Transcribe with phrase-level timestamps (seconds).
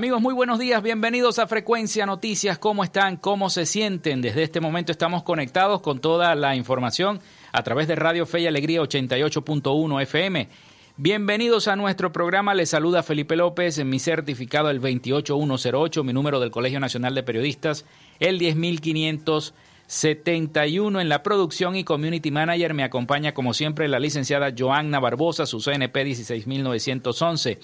[0.00, 2.58] Amigos, muy buenos días, bienvenidos a Frecuencia Noticias.
[2.58, 3.18] ¿Cómo están?
[3.18, 4.22] ¿Cómo se sienten?
[4.22, 7.20] Desde este momento estamos conectados con toda la información
[7.52, 10.48] a través de Radio Fe y Alegría 88.1 FM.
[10.96, 12.54] Bienvenidos a nuestro programa.
[12.54, 17.22] Les saluda Felipe López en mi certificado el 28108, mi número del Colegio Nacional de
[17.22, 17.84] Periodistas,
[18.20, 22.72] el 10571 en la producción y community manager.
[22.72, 27.58] Me acompaña como siempre la licenciada Joanna Barbosa, su CNP 16911.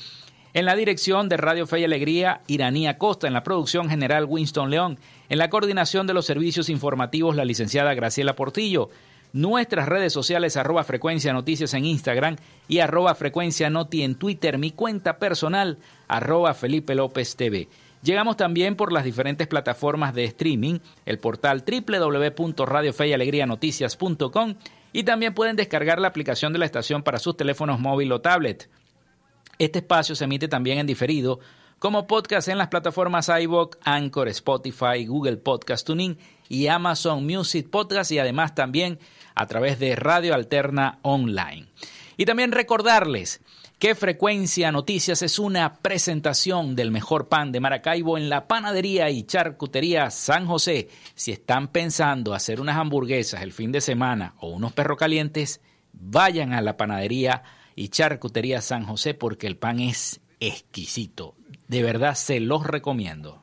[0.57, 3.27] En la dirección de Radio Fe y Alegría, Iranía Costa.
[3.27, 4.99] En la producción general, Winston León.
[5.29, 8.89] En la coordinación de los servicios informativos, la licenciada Graciela Portillo.
[9.35, 12.37] Nuestras redes sociales, arroba frecuencia noticias en Instagram
[12.69, 14.57] y arroba frecuencia noti en Twitter.
[14.57, 15.77] Mi cuenta personal,
[16.09, 17.69] arroba Felipe López TV.
[18.03, 24.55] Llegamos también por las diferentes plataformas de streaming, el portal www.radiofeyalegrianoticias.com
[24.95, 28.71] y también pueden descargar la aplicación de la estación para sus teléfonos móvil o tablet.
[29.59, 31.41] Este espacio se emite también en diferido
[31.79, 36.19] como podcast en las plataformas iVoox, Anchor, Spotify, Google Podcast Tuning
[36.49, 38.99] y Amazon Music Podcast y además también
[39.35, 41.69] a través de Radio Alterna Online.
[42.17, 43.41] Y también recordarles
[43.79, 49.25] que Frecuencia Noticias es una presentación del mejor pan de Maracaibo en la panadería y
[49.25, 50.89] charcutería San José.
[51.15, 55.61] Si están pensando hacer unas hamburguesas el fin de semana o unos perros calientes,
[55.93, 57.43] vayan a la panadería
[57.77, 61.37] y Charcutería San José porque el pan es exquisito.
[61.69, 63.43] De verdad se los recomiendo.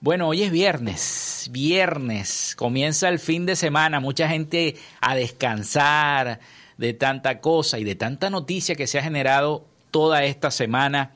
[0.00, 6.40] Bueno, hoy es viernes, viernes, comienza el fin de semana, mucha gente a descansar,
[6.78, 11.12] de tanta cosa y de tanta noticia que se ha generado toda esta semana,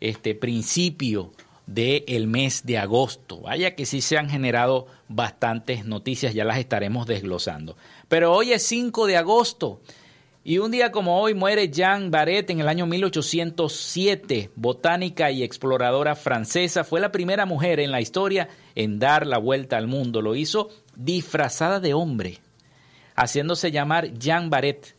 [0.00, 1.32] este principio
[1.66, 3.40] del mes de agosto.
[3.40, 7.76] Vaya que sí se han generado bastantes noticias, ya las estaremos desglosando.
[8.08, 9.80] Pero hoy es 5 de agosto
[10.44, 16.14] y un día como hoy muere Jean Barret en el año 1807, botánica y exploradora
[16.14, 16.84] francesa.
[16.84, 20.22] Fue la primera mujer en la historia en dar la vuelta al mundo.
[20.22, 22.38] Lo hizo disfrazada de hombre
[23.16, 24.94] haciéndose llamar Jean Barret,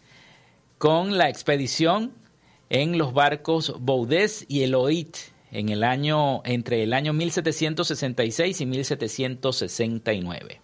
[0.77, 2.11] con la expedición
[2.69, 5.15] en los barcos Baudès y Eloïd
[5.51, 10.61] en el año, entre el año 1766 y 1769.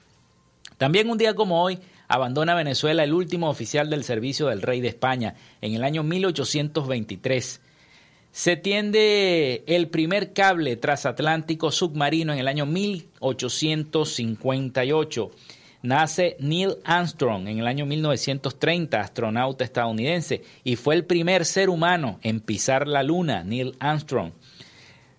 [0.78, 4.90] También un día como hoy abandona Venezuela el último oficial del servicio del rey de
[4.90, 7.62] España en el año 1823.
[8.32, 15.32] Se tiende el primer cable transatlántico submarino en el año 1858
[15.84, 22.20] nace Neil Armstrong en el año 1930, astronauta estadounidense, y fue el primer ser humano
[22.24, 24.32] en pisar la luna, Neil Armstrong.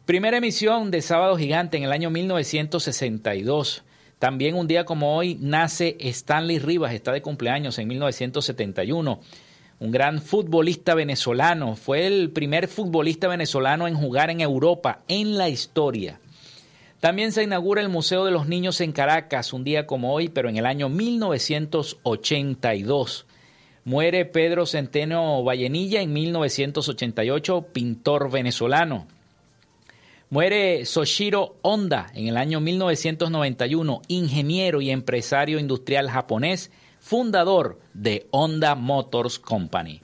[0.06, 3.84] Primera emisión de Sábado Gigante en el año 1962.
[4.18, 9.20] También un día como hoy nace Stanley Rivas, está de cumpleaños en 1971.
[9.80, 15.48] Un gran futbolista venezolano, fue el primer futbolista venezolano en jugar en Europa en la
[15.48, 16.20] historia.
[17.04, 20.48] También se inaugura el Museo de los Niños en Caracas, un día como hoy, pero
[20.48, 23.26] en el año 1982.
[23.84, 29.06] Muere Pedro Centeno Vallenilla en 1988, pintor venezolano.
[30.30, 36.70] Muere Soshiro Honda en el año 1991, ingeniero y empresario industrial japonés,
[37.00, 40.00] fundador de Honda Motors Company.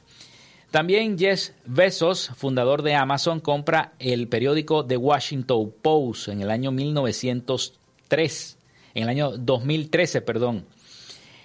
[0.70, 6.70] También Jeff Bezos, fundador de Amazon, compra el periódico The Washington Post en el año
[6.70, 8.58] 1903,
[8.94, 10.66] en el año 2013, perdón.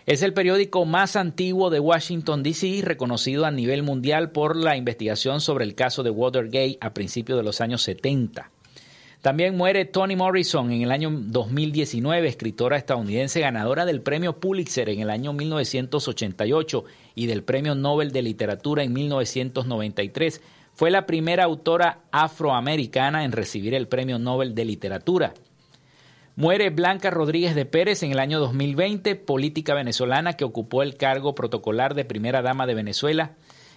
[0.06, 5.42] Es el periódico más antiguo de Washington, D.C., reconocido a nivel mundial por la investigación
[5.42, 8.52] sobre el caso de Watergate a principios de los años 70.
[9.26, 15.00] También muere Toni Morrison en el año 2019, escritora estadounidense ganadora del premio Pulitzer en
[15.00, 16.84] el año 1988
[17.16, 20.44] y del premio Nobel de Literatura en 1993.
[20.76, 25.34] Fue la primera autora afroamericana en recibir el premio Nobel de Literatura.
[26.36, 31.34] Muere Blanca Rodríguez de Pérez en el año 2020, política venezolana que ocupó el cargo
[31.34, 33.32] protocolar de primera dama de Venezuela.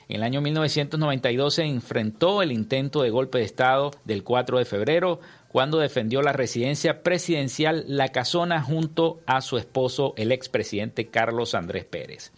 [0.09, 4.65] En el año 1992 se enfrentó el intento de golpe de Estado del 4 de
[4.65, 11.55] febrero, cuando defendió la residencia presidencial La Casona junto a su esposo, el expresidente Carlos
[11.55, 12.33] Andrés Pérez.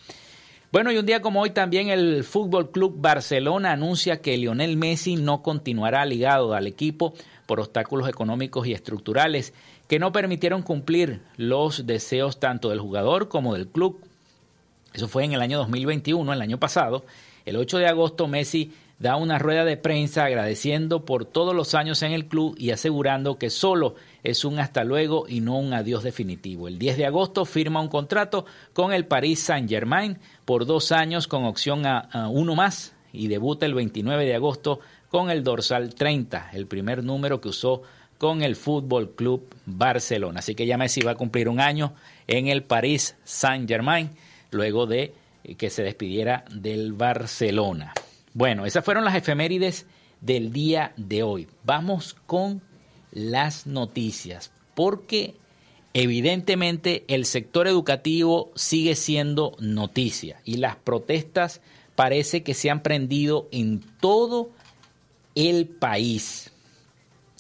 [0.73, 5.17] Bueno, y un día como hoy también el Fútbol Club Barcelona anuncia que Lionel Messi
[5.17, 7.13] no continuará ligado al equipo
[7.47, 9.53] por obstáculos económicos y estructurales
[9.89, 14.01] que no permitieron cumplir los deseos tanto del jugador como del club.
[14.93, 17.05] Eso fue en el año 2021, el año pasado.
[17.45, 22.03] El 8 de agosto Messi da una rueda de prensa agradeciendo por todos los años
[22.03, 26.03] en el club y asegurando que solo es un hasta luego y no un adiós
[26.05, 26.69] definitivo.
[26.69, 31.45] El 10 de agosto firma un contrato con el Paris Saint-Germain por dos años con
[31.45, 36.67] opción a, uno más y debuta el 29 de agosto con el dorsal 30, el
[36.67, 37.83] primer número que usó
[38.19, 40.41] con el Fútbol Club Barcelona.
[40.41, 41.95] Así que ya Messi va a cumplir un año
[42.27, 44.11] en el Paris Saint-Germain
[44.51, 45.15] luego de
[45.57, 47.95] que se despidiera del Barcelona.
[48.35, 49.87] Bueno, esas fueron las efemérides
[50.21, 51.49] del día de hoy.
[51.65, 52.63] Vamos con
[53.13, 55.35] las noticias, porque
[55.93, 61.61] Evidentemente el sector educativo sigue siendo noticia y las protestas
[61.97, 64.51] parece que se han prendido en todo
[65.35, 66.53] el país.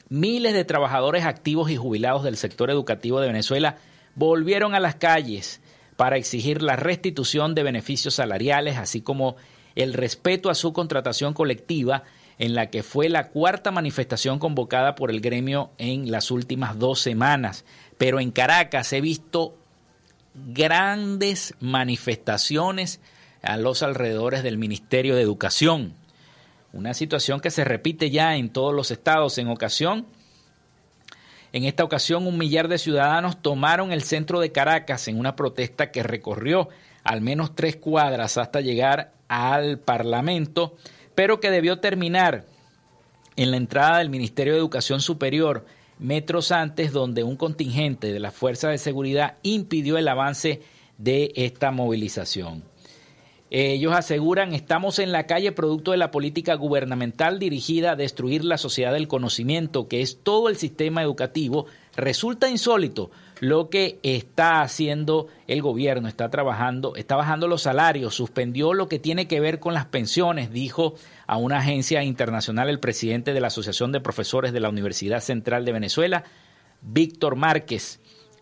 [0.09, 3.78] Miles de trabajadores activos y jubilados del sector educativo de Venezuela
[4.16, 5.61] volvieron a las calles
[5.97, 9.37] para exigir la restitución de beneficios salariales, así como
[9.75, 12.05] el respeto a su contratación colectiva,
[12.39, 17.00] en la que fue la cuarta manifestación convocada por el gremio en las últimas dos
[17.00, 17.65] semanas.
[17.99, 19.55] Pero en Caracas he visto
[20.35, 23.00] grandes manifestaciones
[23.43, 25.95] a los alrededores del Ministerio de Educación.
[26.73, 30.07] Una situación que se repite ya en todos los estados en ocasión.
[31.53, 35.91] En esta ocasión un millar de ciudadanos tomaron el centro de Caracas en una protesta
[35.91, 36.69] que recorrió
[37.03, 40.77] al menos tres cuadras hasta llegar al Parlamento,
[41.15, 42.47] pero que debió terminar
[43.37, 45.65] en la entrada del Ministerio de Educación Superior
[46.01, 50.63] metros antes, donde un contingente de las fuerzas de seguridad impidió el avance
[50.99, 52.65] de esta movilización.
[53.51, 58.59] Ellos aseguran, estamos en la calle producto de la política gubernamental dirigida a destruir la
[58.59, 61.67] sociedad del conocimiento, que es todo el sistema educativo.
[61.97, 68.75] Resulta insólito lo que está haciendo el gobierno, está trabajando, está bajando los salarios, suspendió
[68.75, 70.94] lo que tiene que ver con las pensiones, dijo
[71.26, 75.64] a una agencia internacional el presidente de la Asociación de Profesores de la Universidad Central
[75.64, 76.25] de Venezuela,
[76.82, 78.00] Víctor Márquez.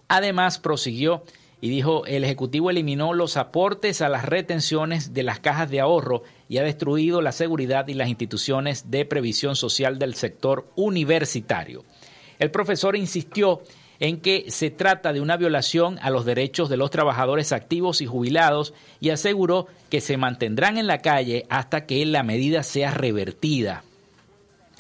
[0.09, 1.23] Además, prosiguió
[1.61, 6.23] y dijo, el Ejecutivo eliminó los aportes a las retenciones de las cajas de ahorro
[6.49, 11.85] y ha destruido la seguridad y las instituciones de previsión social del sector universitario.
[12.39, 13.63] El profesor insistió
[14.01, 18.07] en que se trata de una violación a los derechos de los trabajadores activos y
[18.07, 23.83] jubilados y aseguró que se mantendrán en la calle hasta que la medida sea revertida.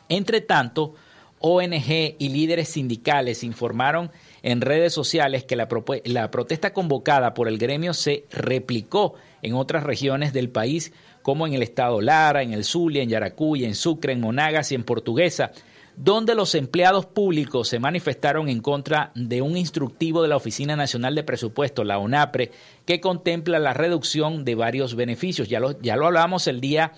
[0.08, 0.94] Entre tanto,
[1.40, 4.10] ONG y líderes sindicales informaron
[4.42, 5.68] en redes sociales que la,
[6.30, 11.62] protesta convocada por el gremio se replicó en otras regiones del país, como en el
[11.62, 15.52] estado Lara, en el Zulia, en Yaracuy, en Sucre, en Monagas y en Portuguesa,
[15.98, 21.16] donde los empleados públicos se manifestaron en contra de un instructivo de la Oficina Nacional
[21.16, 22.52] de Presupuesto, la ONAPRE,
[22.84, 25.48] que contempla la reducción de varios beneficios.
[25.48, 26.92] Ya lo, ya lo hablamos el día,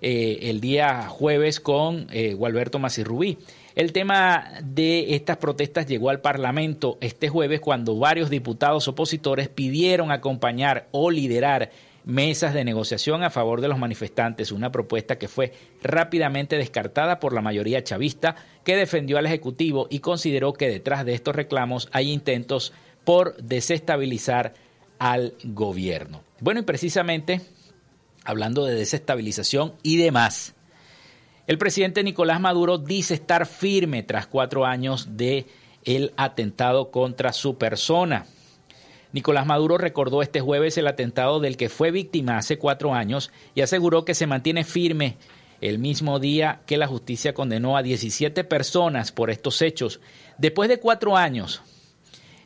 [0.00, 3.38] eh, el día jueves con eh, Gualberto Macirrubí.
[3.76, 10.10] El tema de estas protestas llegó al Parlamento este jueves cuando varios diputados opositores pidieron
[10.10, 11.70] acompañar o liderar
[12.08, 17.34] mesas de negociación a favor de los manifestantes, una propuesta que fue rápidamente descartada por
[17.34, 18.34] la mayoría chavista
[18.64, 22.72] que defendió al Ejecutivo y consideró que detrás de estos reclamos hay intentos
[23.04, 24.54] por desestabilizar
[24.98, 26.22] al gobierno.
[26.40, 27.42] Bueno, y precisamente
[28.24, 30.54] hablando de desestabilización y demás,
[31.46, 35.46] el presidente Nicolás Maduro dice estar firme tras cuatro años de
[35.84, 38.24] el atentado contra su persona.
[39.12, 43.62] Nicolás Maduro recordó este jueves el atentado del que fue víctima hace cuatro años y
[43.62, 45.16] aseguró que se mantiene firme
[45.60, 50.00] el mismo día que la justicia condenó a 17 personas por estos hechos.
[50.36, 51.62] Después de cuatro años,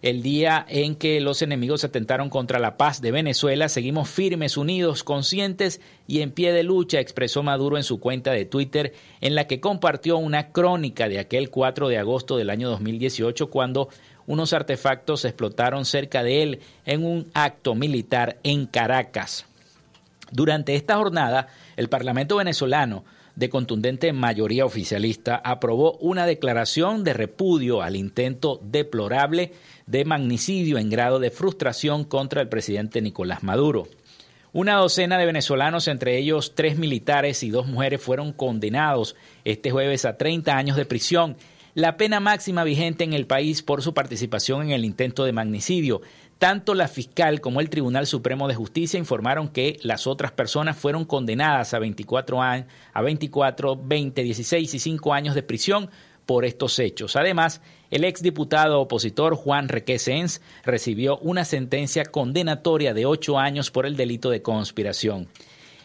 [0.03, 5.05] el día en que los enemigos atentaron contra la paz de Venezuela, seguimos firmes, unidos,
[5.05, 9.47] conscientes y en pie de lucha, expresó Maduro en su cuenta de Twitter, en la
[9.47, 13.91] que compartió una crónica de aquel 4 de agosto del año 2018, cuando
[14.27, 19.47] unos artefactos explotaron cerca de él en un acto militar en Caracas.
[20.31, 23.05] Durante esta jornada, el Parlamento venezolano
[23.37, 29.53] de contundente mayoría oficialista, aprobó una declaración de repudio al intento deplorable
[29.87, 33.89] de magnicidio en grado de frustración contra el presidente Nicolás Maduro.
[34.55, 40.05] Una docena de venezolanos, entre ellos tres militares y dos mujeres, fueron condenados este jueves
[40.05, 41.37] a 30 años de prisión,
[41.75, 46.03] la pena máxima vigente en el país por su participación en el intento de magnicidio,
[46.39, 51.05] tanto la fiscal como el Tribunal Supremo de Justicia informaron que las otras personas fueron
[51.05, 55.89] condenadas a 24, años, a 24, 20, 16 y 5 años de prisión
[56.27, 57.17] por estos hechos.
[57.17, 57.61] Además,
[57.91, 64.31] el exdiputado opositor Juan Requesens recibió una sentencia condenatoria de 8 años por el delito
[64.31, 65.29] de conspiración.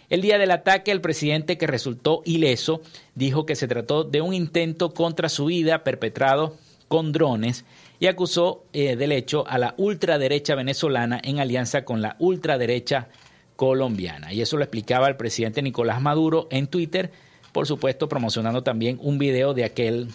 [0.10, 2.82] El día del ataque, el presidente que resultó ileso
[3.16, 6.56] dijo que se trató de un intento contra su vida perpetrado
[6.88, 7.66] con drones
[8.00, 13.10] y acusó eh, del hecho a la ultraderecha venezolana en alianza con la ultraderecha
[13.58, 14.32] colombiana.
[14.32, 17.12] Y eso lo explicaba el presidente Nicolás Maduro en Twitter,
[17.52, 20.08] por supuesto promocionando también un video de aquel,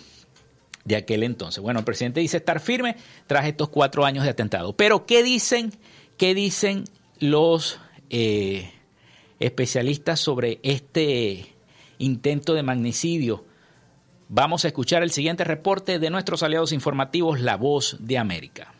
[0.84, 1.62] de aquel entonces.
[1.62, 2.96] Bueno, el presidente dice estar firme
[3.26, 4.74] tras estos cuatro años de atentado.
[4.74, 5.72] Pero ¿qué dicen,
[6.16, 6.84] qué dicen
[7.18, 8.70] los eh,
[9.46, 11.54] especialistas sobre este
[11.98, 13.44] intento de magnicidio?
[14.28, 18.72] Vamos a escuchar el siguiente reporte de nuestros aliados informativos La Voz de América.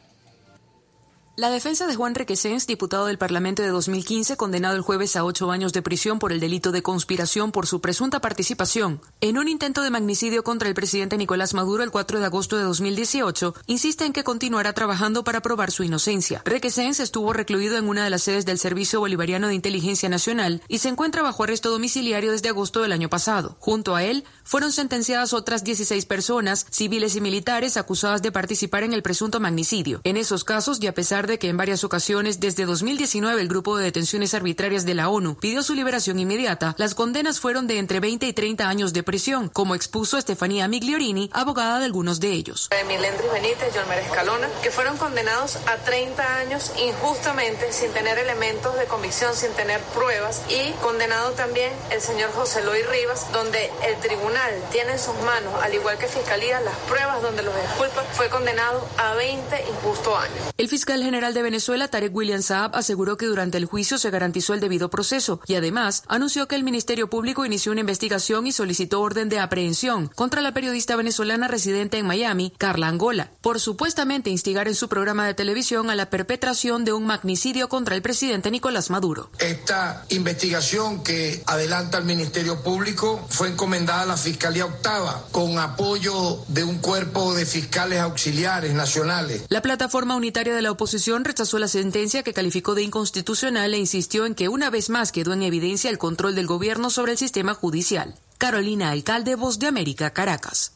[1.34, 5.50] La defensa de Juan Requesens, diputado del Parlamento de 2015, condenado el jueves a ocho
[5.50, 9.80] años de prisión por el delito de conspiración por su presunta participación en un intento
[9.80, 14.12] de magnicidio contra el presidente Nicolás Maduro el 4 de agosto de 2018, insiste en
[14.12, 16.42] que continuará trabajando para probar su inocencia.
[16.44, 20.80] Requesens estuvo recluido en una de las sedes del Servicio Bolivariano de Inteligencia Nacional y
[20.80, 23.56] se encuentra bajo arresto domiciliario desde agosto del año pasado.
[23.58, 28.92] Junto a él, fueron sentenciadas otras 16 personas, civiles y militares, acusadas de participar en
[28.92, 30.02] el presunto magnicidio.
[30.04, 33.76] En esos casos, y a pesar de que en varias ocasiones desde 2019 el grupo
[33.76, 38.00] de detenciones arbitrarias de la ONU pidió su liberación inmediata, las condenas fueron de entre
[38.00, 42.68] 20 y 30 años de prisión, como expuso Estefanía Migliorini, abogada de algunos de ellos.
[42.86, 48.84] Milendris Benítez, John Escalona, que fueron condenados a 30 años injustamente sin tener elementos de
[48.86, 54.52] convicción, sin tener pruebas y condenado también el señor José Luis Rivas, donde el tribunal
[54.72, 58.86] tiene en sus manos, al igual que Fiscalía, las pruebas donde los disculpa, fue condenado
[58.98, 60.52] a 20 injustos años.
[60.56, 64.54] El fiscal general de Venezuela, Tarek William Saab, aseguró que durante el juicio se garantizó
[64.54, 69.02] el debido proceso y además anunció que el Ministerio Público inició una investigación y solicitó
[69.02, 74.68] orden de aprehensión contra la periodista venezolana residente en Miami, Carla Angola, por supuestamente instigar
[74.68, 78.88] en su programa de televisión a la perpetración de un magnicidio contra el presidente Nicolás
[78.88, 79.30] Maduro.
[79.38, 86.38] Esta investigación que adelanta el Ministerio Público fue encomendada a la Fiscalía Octava con apoyo
[86.48, 89.44] de un cuerpo de fiscales auxiliares nacionales.
[89.50, 94.24] La plataforma unitaria de la oposición rechazó la sentencia que calificó de inconstitucional e insistió
[94.26, 97.54] en que una vez más quedó en evidencia el control del gobierno sobre el sistema
[97.54, 98.14] judicial.
[98.38, 100.72] Carolina Alcalde, Voz de América, Caracas.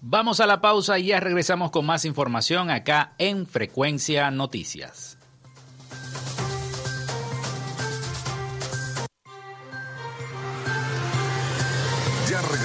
[0.00, 5.16] Vamos a la pausa y ya regresamos con más información acá en Frecuencia Noticias.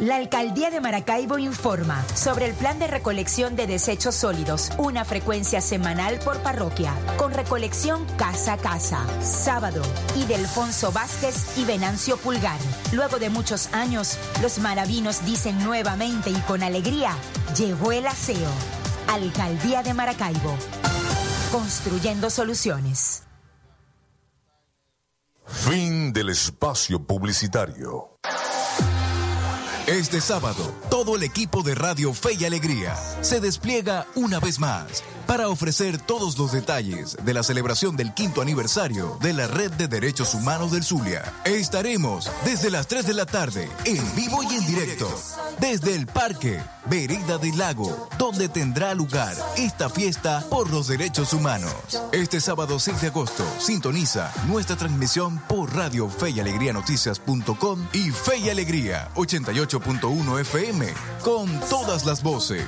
[0.00, 5.62] La alcaldía de Maracaibo informa sobre el plan de recolección de desechos sólidos, una frecuencia
[5.62, 9.80] semanal por parroquia, con recolección casa a casa, sábado,
[10.14, 12.58] y de Alfonso Vázquez y Venancio Pulgar.
[12.92, 17.12] Luego de muchos años, los maravinos dicen nuevamente y con alegría,
[17.56, 18.50] llegó el aseo.
[19.08, 20.54] Alcaldía de Maracaibo,
[21.50, 23.22] construyendo soluciones.
[25.46, 28.15] Fin del espacio publicitario.
[29.86, 35.04] Este sábado, todo el equipo de Radio Fe y Alegría se despliega una vez más
[35.28, 39.86] para ofrecer todos los detalles de la celebración del quinto aniversario de la Red de
[39.86, 41.32] Derechos Humanos del Zulia.
[41.44, 45.08] Estaremos desde las 3 de la tarde en vivo y en directo
[45.60, 51.74] desde el Parque Vereda del Lago, donde tendrá lugar esta fiesta por los derechos humanos.
[52.12, 58.10] Este sábado 6 de agosto, sintoniza nuestra transmisión por Radio Fe y Alegría Noticias.com y
[58.10, 60.86] Fe y Alegría 88.1 FM
[61.22, 62.64] con todas las voces.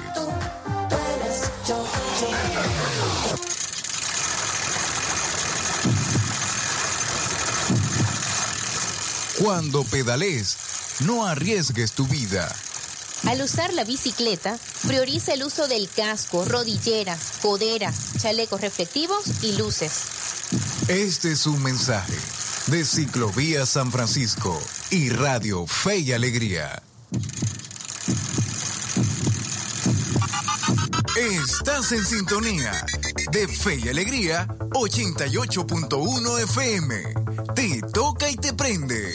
[9.38, 10.56] Cuando pedales,
[11.06, 12.52] no arriesgues tu vida.
[13.26, 20.02] Al usar la bicicleta, prioriza el uso del casco, rodilleras, coderas, chalecos reflectivos y luces.
[20.88, 22.16] Este es un mensaje
[22.68, 24.58] de Ciclovía San Francisco
[24.90, 26.82] y Radio Fe y Alegría.
[31.16, 32.72] Estás en sintonía
[33.32, 36.94] de Fe y Alegría 88.1 FM.
[37.54, 39.14] Te toca y te prende.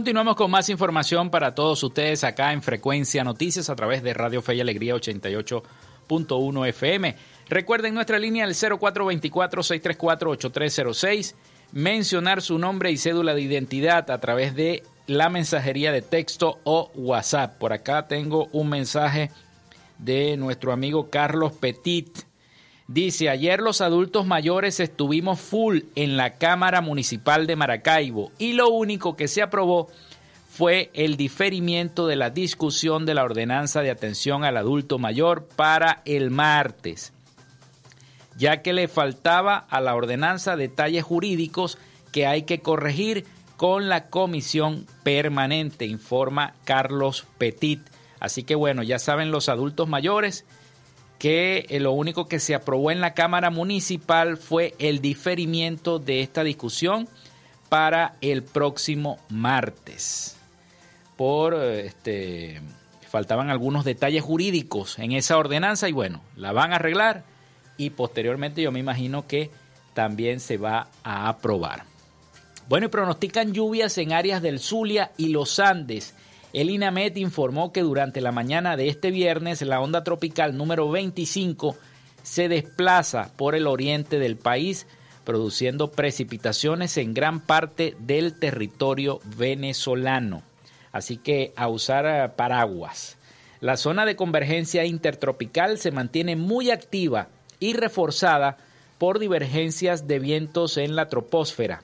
[0.00, 4.40] Continuamos con más información para todos ustedes acá en Frecuencia Noticias a través de Radio
[4.40, 7.16] Fe y Alegría 88.1 FM.
[7.50, 11.34] Recuerden nuestra línea el 0424-634-8306,
[11.72, 16.90] mencionar su nombre y cédula de identidad a través de la mensajería de texto o
[16.94, 17.58] WhatsApp.
[17.58, 19.30] Por acá tengo un mensaje
[19.98, 22.29] de nuestro amigo Carlos Petit.
[22.92, 28.68] Dice, ayer los adultos mayores estuvimos full en la Cámara Municipal de Maracaibo y lo
[28.68, 29.88] único que se aprobó
[30.48, 36.02] fue el diferimiento de la discusión de la ordenanza de atención al adulto mayor para
[36.04, 37.12] el martes
[38.40, 41.76] ya que le faltaba a la ordenanza detalles jurídicos
[42.10, 43.26] que hay que corregir
[43.58, 47.80] con la comisión permanente, informa Carlos Petit.
[48.18, 50.46] Así que bueno, ya saben los adultos mayores
[51.20, 56.22] que eh, lo único que se aprobó en la Cámara Municipal fue el diferimiento de
[56.22, 57.08] esta discusión
[57.68, 60.36] para el próximo martes.
[61.16, 62.62] Por este
[63.10, 67.24] faltaban algunos detalles jurídicos en esa ordenanza y bueno, la van a arreglar
[67.76, 69.50] y posteriormente yo me imagino que
[69.92, 71.84] también se va a aprobar.
[72.66, 76.14] Bueno, y pronostican lluvias en áreas del Zulia y los Andes.
[76.52, 81.76] El INAMET informó que durante la mañana de este viernes la onda tropical número 25
[82.22, 84.86] se desplaza por el oriente del país,
[85.24, 90.42] produciendo precipitaciones en gran parte del territorio venezolano.
[90.90, 93.16] Así que a usar eh, paraguas.
[93.60, 97.28] La zona de convergencia intertropical se mantiene muy activa
[97.60, 98.56] y reforzada
[98.98, 101.82] por divergencias de vientos en la troposfera.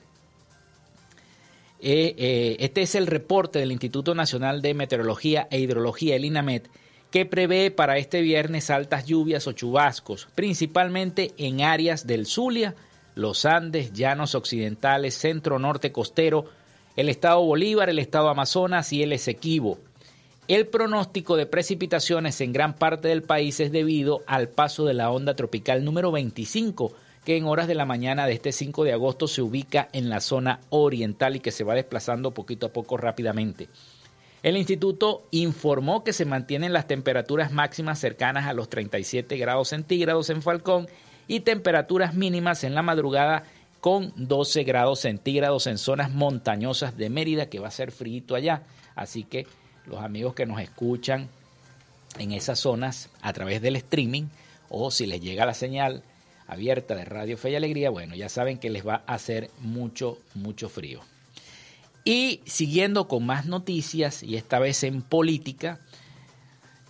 [1.79, 6.69] Eh, eh, este es el reporte del Instituto Nacional de Meteorología e Hidrología, el INAMET,
[7.11, 12.75] que prevé para este viernes altas lluvias o chubascos, principalmente en áreas del Zulia,
[13.15, 16.45] los Andes, llanos occidentales, centro norte costero,
[16.95, 19.77] el estado Bolívar, el estado Amazonas y el Esequibo.
[20.47, 25.11] El pronóstico de precipitaciones en gran parte del país es debido al paso de la
[25.11, 26.93] onda tropical número 25,
[27.27, 30.21] que en horas de la mañana de este 5 de agosto se ubica en la
[30.21, 33.67] zona oriental y que se va desplazando poquito a poco rápidamente.
[34.43, 40.29] El instituto informó que se mantienen las temperaturas máximas cercanas a los 37 grados centígrados
[40.29, 40.87] en Falcón
[41.27, 43.43] y temperaturas mínimas en la madrugada
[43.81, 48.61] con 12 grados centígrados en zonas montañosas de Mérida, que va a ser frío allá.
[48.95, 49.45] Así que
[49.85, 51.27] los amigos que nos escuchan
[52.19, 54.27] en esas zonas a través del streaming
[54.69, 56.03] o si les llega la señal
[56.47, 60.17] abierta de Radio Fe y Alegría, bueno, ya saben que les va a hacer mucho,
[60.33, 61.01] mucho frío.
[62.03, 65.79] Y siguiendo con más noticias, y esta vez en política,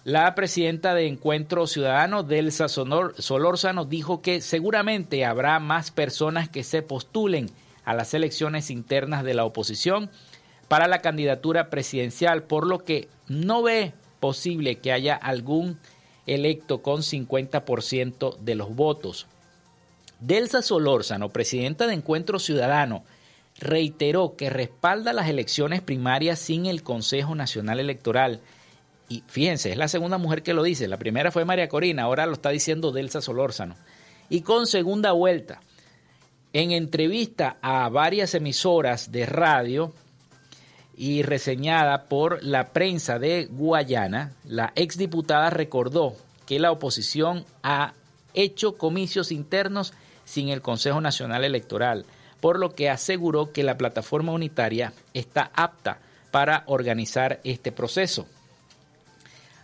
[0.03, 6.81] la presidenta de Encuentro Ciudadano, Delsa Solórzano, dijo que seguramente habrá más personas que se
[6.81, 7.49] postulen
[7.83, 10.09] a las elecciones internas de la oposición
[10.67, 15.79] para la candidatura presidencial, por lo que no ve posible que haya algún
[16.25, 19.27] electo con 50% de los votos.
[20.19, 23.03] Delsa Solórzano, presidenta de Encuentro Ciudadano,
[23.59, 28.39] reiteró que respalda las elecciones primarias sin el Consejo Nacional Electoral.
[29.09, 30.87] Y fíjense, es la segunda mujer que lo dice.
[30.87, 33.75] La primera fue María Corina, ahora lo está diciendo Delsa Solórzano.
[34.29, 35.61] Y con segunda vuelta,
[36.53, 39.93] en entrevista a varias emisoras de radio,
[40.97, 46.15] y reseñada por la prensa de Guayana, la exdiputada recordó
[46.47, 47.93] que la oposición ha
[48.33, 49.93] hecho comicios internos
[50.27, 52.05] sin el Consejo Nacional Electoral,
[52.41, 55.99] por lo que aseguró que la plataforma unitaria está apta
[56.31, 58.27] para organizar este proceso.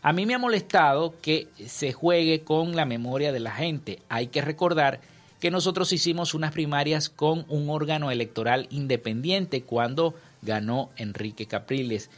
[0.01, 3.99] A mí me ha molestado que se juegue con la memoria de la gente.
[4.09, 5.01] Hay que recordar
[5.39, 12.09] que nosotros hicimos unas primarias con un órgano electoral independiente cuando ganó Enrique Capriles.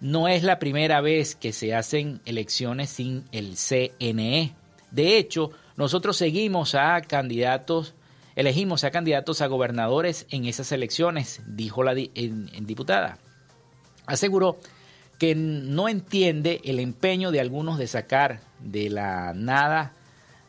[0.00, 4.52] No es la primera vez que se hacen elecciones sin el CNE.
[4.92, 7.94] De hecho, nosotros seguimos a candidatos,
[8.34, 13.18] elegimos a candidatos a gobernadores en esas elecciones, dijo la diputada.
[14.04, 14.58] Aseguró
[15.20, 19.92] que no entiende el empeño de algunos de sacar de la nada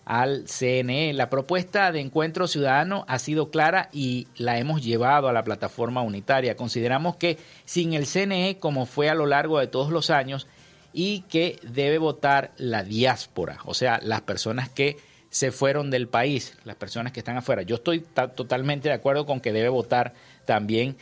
[0.03, 1.13] al CNE.
[1.13, 6.01] La propuesta de encuentro ciudadano ha sido clara y la hemos llevado a la plataforma
[6.01, 6.55] unitaria.
[6.55, 10.47] Consideramos que sin el CNE, como fue a lo largo de todos los años,
[10.91, 14.97] y que debe votar la diáspora, o sea, las personas que
[15.29, 17.61] se fueron del país, las personas que están afuera.
[17.61, 17.99] Yo estoy
[18.35, 20.13] totalmente de acuerdo con que debe votar
[20.45, 20.97] también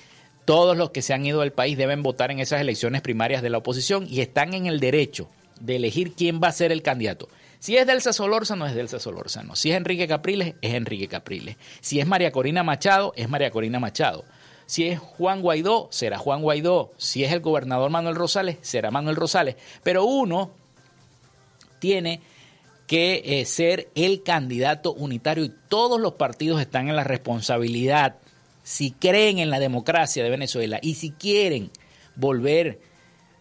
[0.48, 3.50] todos los que se han ido del país deben votar en esas elecciones primarias de
[3.50, 5.28] la oposición y están en el derecho
[5.60, 7.28] de elegir quién va a ser el candidato.
[7.60, 9.58] Si es Delsa Solórzano, es Delsa Solórzano.
[9.58, 11.58] Si es Enrique Capriles, es Enrique Capriles.
[11.82, 14.24] Si es María Corina Machado, es María Corina Machado.
[14.68, 16.94] Si es Juan Guaidó, será Juan Guaidó.
[16.98, 19.58] Si es el gobernador Manuel Rosales, será Manuel Rosales.
[19.84, 20.52] Pero uno
[21.80, 22.22] tiene
[22.88, 28.16] que eh, ser el candidato unitario y todos los partidos están en la responsabilidad,
[28.64, 31.70] si creen en la democracia de Venezuela y si quieren
[32.16, 32.80] volver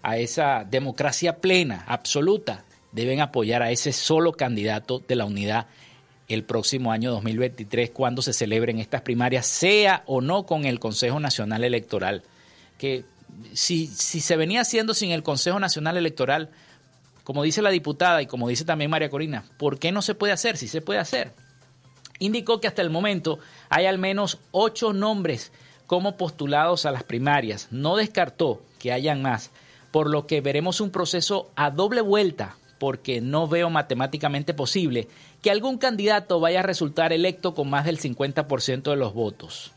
[0.03, 5.67] a esa democracia plena, absoluta, deben apoyar a ese solo candidato de la unidad
[6.29, 11.21] el próximo año 2023 cuando se celebren estas primarias, sea o no con el Consejo
[11.21, 12.23] Nacional Electoral.
[12.79, 13.05] Que
[13.53, 16.51] si, si se venía haciendo sin el Consejo Nacional Electoral,
[17.27, 20.33] como dice la diputada y como dice también María Corina, ¿por qué no se puede
[20.33, 20.57] hacer?
[20.57, 21.33] Si se puede hacer.
[22.21, 25.51] Indicó que hasta el momento hay al menos ocho nombres
[25.89, 27.67] como postulados a las primarias.
[27.73, 29.51] No descartó que hayan más,
[29.91, 35.09] por lo que veremos un proceso a doble vuelta, porque no veo matemáticamente posible
[35.43, 39.73] que algún candidato vaya a resultar electo con más del 50% de los votos.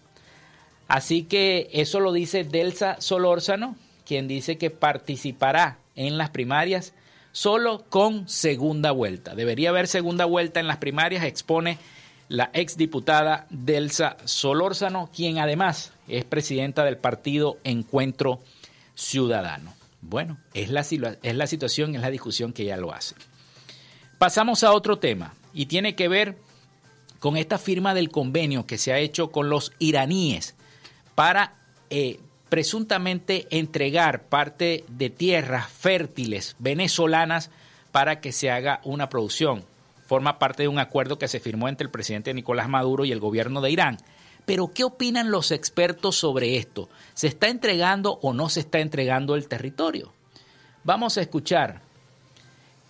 [0.88, 6.94] Así que eso lo dice Delsa Solórzano, quien dice que participará en las primarias
[7.32, 9.36] solo con segunda vuelta.
[9.36, 11.78] Debería haber segunda vuelta en las primarias, expone
[12.28, 18.39] la exdiputada Delsa Solórzano, quien además es presidenta del partido Encuentro
[18.96, 19.74] Ciudadano.
[20.02, 23.15] Bueno, es la, es la situación, es la discusión que ella lo hace.
[24.18, 26.38] Pasamos a otro tema y tiene que ver
[27.20, 30.56] con esta firma del convenio que se ha hecho con los iraníes
[31.15, 31.54] para
[31.89, 37.52] eh, presuntamente entregar parte de tierras fértiles venezolanas
[37.92, 39.64] para que se haga una producción.
[40.08, 43.20] Forma parte de un acuerdo que se firmó entre el presidente Nicolás Maduro y el
[43.20, 43.98] gobierno de Irán.
[44.46, 46.90] Pero ¿qué opinan los expertos sobre esto?
[47.14, 50.12] ¿Se está entregando o no se está entregando el territorio?
[50.84, 51.82] Vamos a escuchar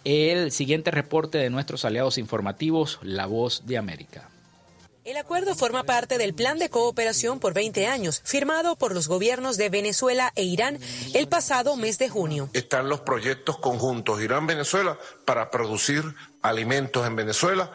[0.06, 4.29] el siguiente reporte de nuestros aliados informativos, La Voz de América.
[5.10, 9.58] El acuerdo forma parte del plan de cooperación por 20 años, firmado por los gobiernos
[9.58, 10.78] de Venezuela e Irán
[11.16, 12.48] el pasado mes de junio.
[12.54, 16.04] Están los proyectos conjuntos Irán-Venezuela para producir
[16.44, 17.72] alimentos en Venezuela,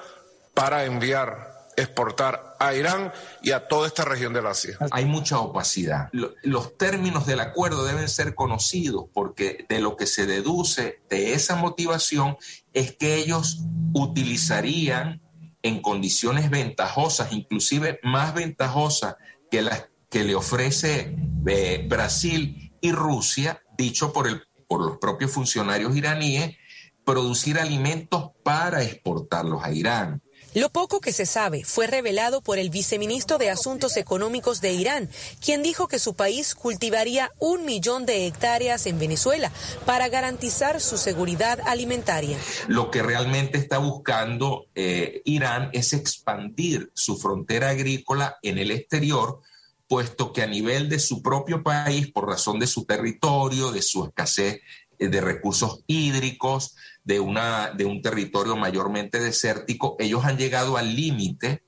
[0.55, 4.79] para enviar exportar a Irán y a toda esta región del Asia.
[4.93, 6.11] Hay mucha opacidad.
[6.13, 11.57] Los términos del acuerdo deben ser conocidos porque de lo que se deduce de esa
[11.57, 12.37] motivación
[12.75, 15.24] es que ellos utilizarían
[15.65, 19.17] en condiciones ventajosas, inclusive más ventajosas
[19.51, 25.33] que las que le ofrece eh, Brasil y Rusia, dicho por, el, por los propios
[25.33, 26.57] funcionarios iraníes,
[27.03, 30.23] producir alimentos para exportarlos a Irán.
[30.55, 35.11] Lo poco que se sabe fue revelado por el viceministro de Asuntos Económicos de Irán,
[35.45, 39.51] quien dijo que su país cultivaría un millón de hectáreas en Venezuela
[39.85, 42.39] para garantizar su seguridad alimentaria.
[42.69, 49.41] Lo que realmente está buscando eh, Irán es expandir su frontera agrícola en el exterior
[49.89, 54.05] puesto que a nivel de su propio país, por razón de su territorio, de su
[54.05, 54.61] escasez
[54.99, 60.97] eh, de recursos hídricos, de, una, de un territorio mayormente desértico, ellos han llegado al
[60.97, 61.63] límite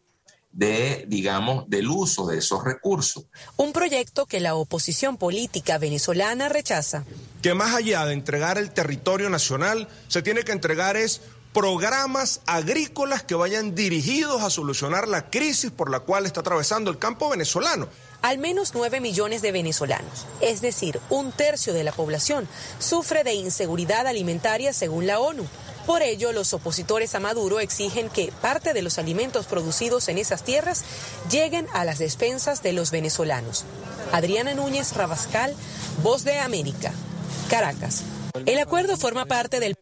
[0.51, 3.27] de, digamos, del uso de esos recursos.
[3.57, 7.05] Un proyecto que la oposición política venezolana rechaza.
[7.43, 11.21] Que más allá de entregar el territorio nacional, se tiene que entregar es
[11.53, 16.99] programas agrícolas que vayan dirigidos a solucionar la crisis por la cual está atravesando el
[16.99, 17.89] campo venezolano.
[18.27, 22.49] Al menos 9 millones de venezolanos, es decir, un tercio de la población,
[22.81, 25.47] sufre de inseguridad alimentaria según la ONU.
[25.87, 30.43] Por ello, los opositores a Maduro exigen que parte de los alimentos producidos en esas
[30.43, 30.83] tierras
[31.31, 33.65] lleguen a las despensas de los venezolanos.
[34.11, 35.55] Adriana Núñez Rabascal,
[36.03, 36.91] Voz de América,
[37.49, 38.03] Caracas.
[38.45, 39.77] El acuerdo forma parte del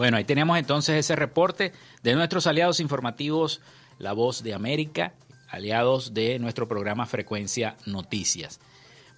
[0.00, 3.60] Bueno, ahí tenemos entonces ese reporte de nuestros aliados informativos,
[3.98, 5.12] La Voz de América,
[5.50, 8.60] aliados de nuestro programa Frecuencia Noticias.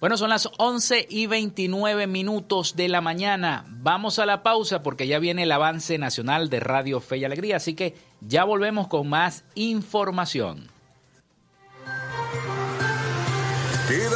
[0.01, 3.63] Bueno, son las 11 y 29 minutos de la mañana.
[3.69, 7.55] Vamos a la pausa porque ya viene el avance nacional de Radio Fe y Alegría,
[7.55, 10.72] así que ya volvemos con más información.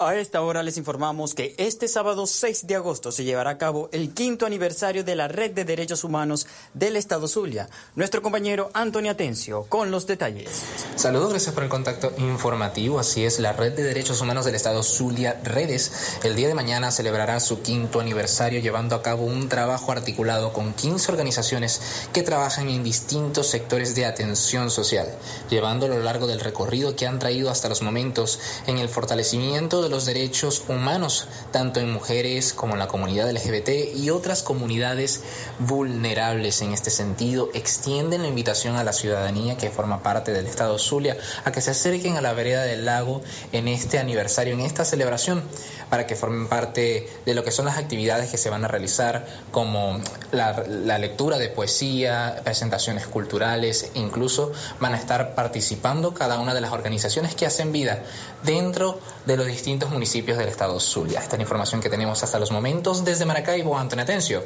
[0.00, 3.88] A esta hora les informamos que este sábado 6 de agosto se llevará a cabo
[3.92, 7.68] el quinto aniversario de la Red de Derechos Humanos del Estado Zulia.
[7.94, 10.64] Nuestro compañero Antonio Atencio con los detalles.
[10.96, 12.98] Saludos, gracias por el contacto informativo.
[12.98, 16.90] Así es, la Red de Derechos Humanos del Estado Zulia Redes el día de mañana
[16.90, 22.68] celebrará su quinto aniversario llevando a cabo un trabajo articulado con 15 organizaciones que trabajan
[22.68, 25.06] en distintos sectores de atención social,
[25.50, 29.83] llevando a lo largo del recorrido que han traído hasta los momentos en el fortalecimiento
[29.84, 35.22] de los derechos humanos, tanto en mujeres como en la comunidad LGBT y otras comunidades
[35.60, 36.62] vulnerables.
[36.62, 41.16] En este sentido, extienden la invitación a la ciudadanía que forma parte del Estado Zulia
[41.44, 45.42] a que se acerquen a la vereda del lago en este aniversario, en esta celebración,
[45.90, 49.26] para que formen parte de lo que son las actividades que se van a realizar,
[49.50, 50.00] como
[50.32, 56.60] la, la lectura de poesía, presentaciones culturales, incluso van a estar participando cada una de
[56.60, 58.02] las organizaciones que hacen vida
[58.42, 61.20] dentro de los distintos municipios del estado Zulia.
[61.20, 64.44] Esta es la información que tenemos hasta los momentos desde Maracaibo, Antonio Atencio.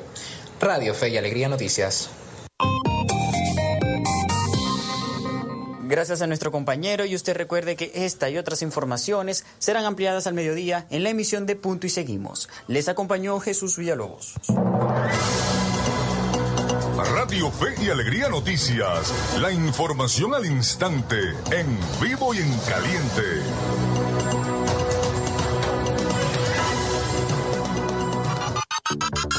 [0.60, 2.10] Radio Fe y Alegría Noticias.
[5.82, 10.34] Gracias a nuestro compañero y usted recuerde que esta y otras informaciones serán ampliadas al
[10.34, 12.48] mediodía en la emisión de Punto y Seguimos.
[12.66, 14.34] Les acompañó Jesús Villalobos.
[17.14, 19.12] Radio Fe y Alegría Noticias.
[19.40, 21.16] La información al instante,
[21.52, 23.22] en vivo y en caliente.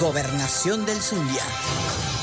[0.00, 2.19] Gobernación del Zulia.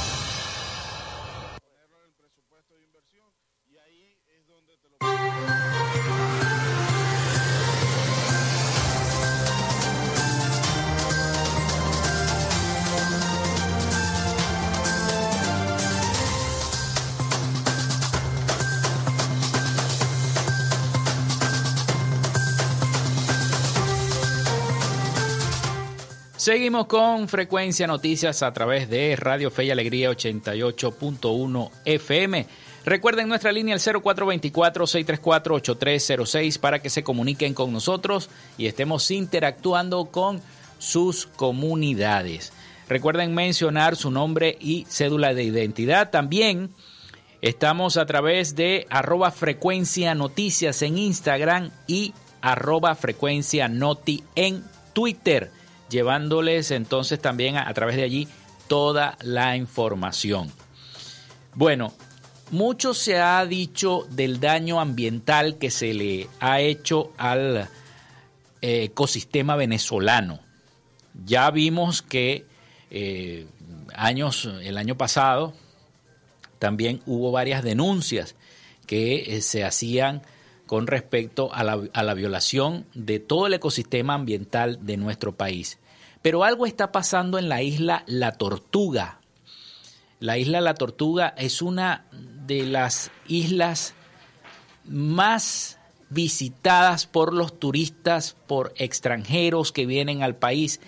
[26.48, 32.48] Seguimos con Frecuencia Noticias a través de Radio Fe y Alegría 88.1 FM.
[32.86, 40.40] Recuerden nuestra línea el 0424-634-8306 para que se comuniquen con nosotros y estemos interactuando con
[40.78, 42.54] sus comunidades.
[42.88, 46.12] Recuerden mencionar su nombre y cédula de identidad.
[46.12, 46.70] También
[47.42, 54.64] estamos a través de arroba frecuencia noticias en Instagram y arroba frecuencia noti en
[54.94, 55.52] Twitter
[55.90, 58.28] llevándoles entonces también a, través de allí
[58.68, 60.52] toda la información.
[61.56, 61.94] Bueno,
[62.52, 67.70] mucho se ha dicho del daño ambiental que se le ha hecho al
[68.62, 70.40] eh, ecosistema venezolano.
[71.26, 72.46] Ya vimos que
[72.92, 73.48] eh,
[73.94, 75.54] años, el año pasado
[76.60, 78.36] también hubo varias denuncias
[78.86, 80.22] que eh, se hacían
[80.68, 85.80] con respecto a la, violación de todo el ecosistema ambiental de nuestro país.
[86.22, 89.20] Pero algo está pasando en la isla La Tortuga.
[90.20, 93.96] La isla La Tortuga es una de las islas
[94.86, 100.80] más visitadas por los turistas, por extranjeros que vienen al país,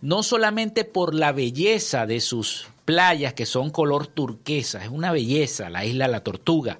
[0.00, 5.70] no solamente por la belleza de sus playas que son color turquesa, es una belleza
[5.70, 6.78] la isla La Tortuga,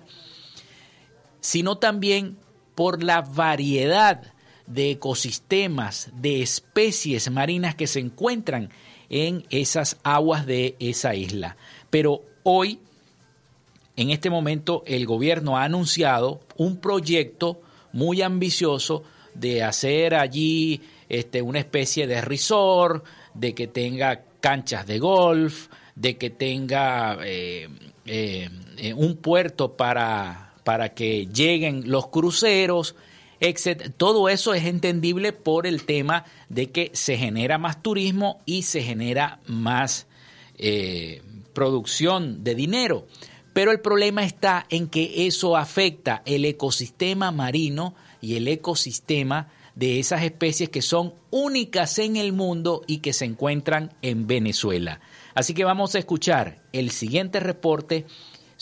[1.41, 2.37] sino también
[2.75, 4.23] por la variedad
[4.67, 8.71] de ecosistemas, de especies marinas que se encuentran
[9.11, 11.57] en esas aguas de esa isla.
[11.91, 12.81] Pero hoy,
[13.97, 17.61] en este momento, el gobierno ha anunciado un proyecto
[17.93, 19.05] muy ambicioso
[19.35, 23.05] de hacer allí este, una especie de resort,
[23.35, 27.69] de que tenga canchas de golf, de que tenga eh,
[28.07, 28.49] eh,
[28.97, 32.97] un puerto para, para que lleguen los cruceros,
[33.41, 33.93] etc.
[33.97, 38.83] Todo eso es entendible por el tema de que se genera más turismo y se
[38.83, 40.07] genera más
[40.57, 43.07] eh, producción de dinero.
[43.53, 50.01] Pero el problema está en que eso afecta el ecosistema marino y el ecosistema de
[50.01, 55.01] esas especies que son únicas en el mundo y que se encuentran en Venezuela.
[55.35, 58.07] Así que vamos a escuchar el siguiente reporte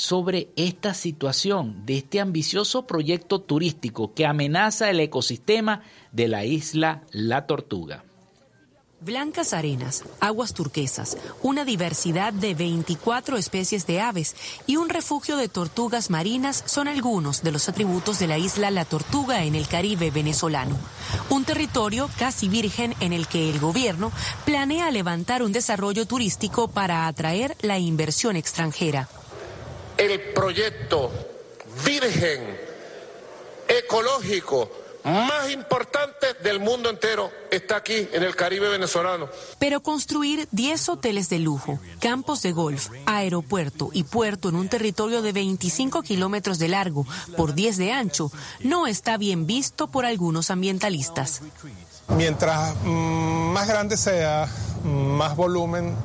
[0.02, 7.02] sobre esta situación de este ambicioso proyecto turístico que amenaza el ecosistema de la isla
[7.12, 8.02] La Tortuga.
[9.00, 14.34] Blancas arenas, aguas turquesas, una diversidad de 24 especies de aves
[14.66, 18.84] y un refugio de tortugas marinas son algunos de los atributos de la isla La
[18.84, 20.76] Tortuga en el Caribe venezolano.
[21.30, 24.10] Un territorio casi virgen en el que el gobierno
[24.44, 29.08] planea levantar un desarrollo turístico para atraer la inversión extranjera.
[29.96, 31.10] El proyecto
[31.84, 32.58] virgen,
[33.68, 34.70] ecológico,
[35.04, 39.28] más importante del mundo entero está aquí en el Caribe venezolano.
[39.58, 45.22] Pero construir 10 hoteles de lujo, campos de golf, aeropuerto y puerto en un territorio
[45.22, 48.30] de 25 kilómetros de largo por 10 de ancho
[48.60, 51.42] no está bien visto por algunos ambientalistas.
[52.08, 54.48] Mientras mm, más grande sea,
[54.84, 55.96] más volumen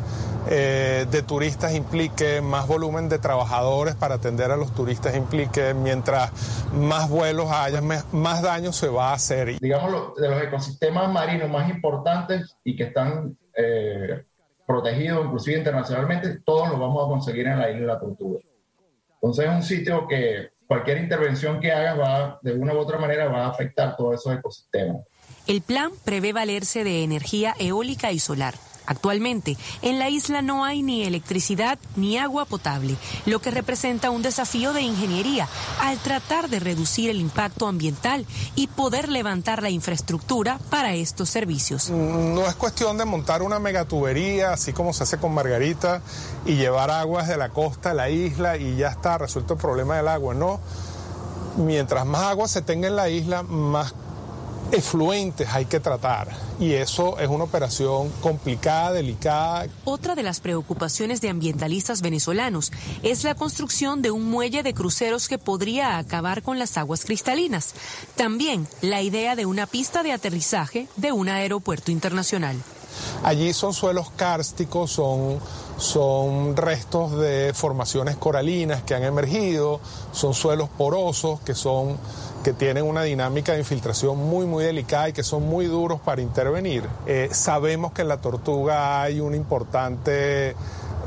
[0.50, 6.32] eh, de turistas implique, más volumen de trabajadores para atender a los turistas implique, mientras
[6.74, 9.60] más vuelos haya, más daño se va a hacer.
[9.60, 14.24] Digamos, de los ecosistemas marinos más importantes y que están eh,
[14.66, 18.40] protegidos inclusive internacionalmente, todos los vamos a conseguir en la isla de la Tortuga.
[19.16, 23.28] Entonces es un sitio que cualquier intervención que hagas va, de una u otra manera,
[23.28, 24.98] va a afectar todos esos ecosistemas.
[25.48, 28.54] El plan prevé valerse de energía eólica y solar
[28.88, 34.22] Actualmente, en la isla no hay ni electricidad ni agua potable, lo que representa un
[34.22, 35.48] desafío de ingeniería
[35.82, 38.26] al tratar de reducir el impacto ambiental
[38.56, 41.90] y poder levantar la infraestructura para estos servicios.
[41.90, 46.02] No es cuestión de montar una megatubería, así como se hace con Margarita,
[46.46, 49.98] y llevar aguas de la costa a la isla y ya está, resuelto el problema
[49.98, 50.34] del agua.
[50.34, 50.60] No,
[51.58, 53.94] mientras más agua se tenga en la isla, más
[54.72, 59.68] efluentes hay que tratar y eso es una operación complicada, delicada.
[59.86, 62.72] Otra de las preocupaciones de ambientalistas venezolanos
[63.04, 67.74] es la construcción de un muelle de cruceros que podría acabar con las aguas cristalinas.
[68.16, 72.58] También la idea de una pista de aterrizaje de un aeropuerto internacional.
[73.24, 75.40] Allí son suelos kársticos, son,
[75.78, 79.80] son restos de formaciones coralinas que han emergido,
[80.12, 81.98] son suelos porosos que son
[82.48, 86.22] que tienen una dinámica de infiltración muy, muy delicada y que son muy duros para
[86.22, 86.82] intervenir.
[87.06, 90.56] Eh, sabemos que en la tortuga hay una importante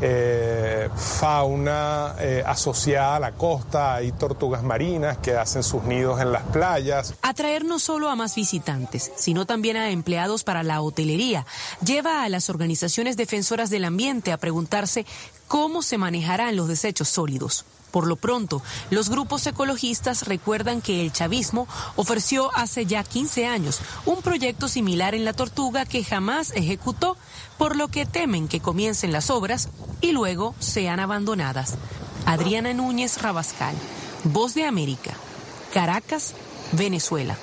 [0.03, 6.31] eh, fauna eh, asociada a la costa, hay tortugas marinas que hacen sus nidos en
[6.31, 7.15] las playas.
[7.23, 11.47] Atraer no solo a más visitantes, sino también a empleados para la hotelería,
[11.83, 15.07] lleva a las organizaciones defensoras del ambiente a preguntarse
[15.49, 17.65] cómo se manejarán los desechos sólidos.
[17.91, 21.67] Por lo pronto, los grupos ecologistas recuerdan que el chavismo
[21.97, 27.17] ofreció hace ya 15 años un proyecto similar en la tortuga que jamás ejecutó,
[27.59, 29.69] por lo que temen que comiencen las obras
[30.01, 31.77] y luego sean abandonadas.
[32.27, 33.75] Adriana Núñez Rabascal,
[34.25, 35.15] Voz de América,
[35.73, 36.35] Caracas,
[36.73, 37.37] Venezuela.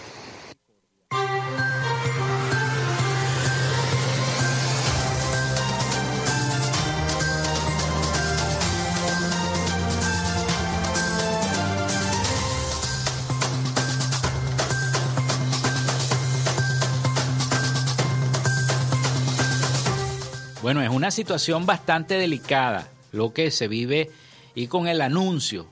[20.68, 24.12] Bueno, es una situación bastante delicada lo que se vive
[24.54, 25.66] y con el anuncio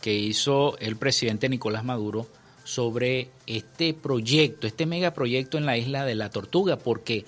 [0.00, 2.26] que hizo el presidente Nicolás Maduro
[2.64, 7.26] sobre este proyecto, este megaproyecto en la isla de la Tortuga, porque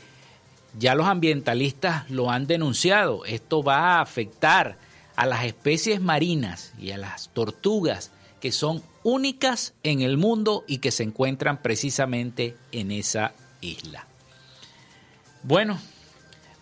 [0.79, 3.27] ya los ambientalistas lo han denunciado.
[3.27, 4.79] Esto va a afectar
[5.15, 10.79] a las especies marinas y a las tortugas que son únicas en el mundo y
[10.79, 14.07] que se encuentran precisamente en esa isla.
[15.43, 15.79] Bueno,